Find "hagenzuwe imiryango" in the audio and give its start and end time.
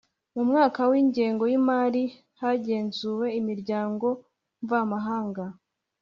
2.41-4.07